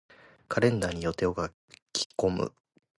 [0.47, 1.47] カレンダーに予定を書
[1.93, 2.53] き込む。